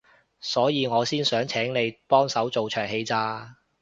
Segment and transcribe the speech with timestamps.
[0.39, 3.57] 所以我先想請你幫手做場戲咋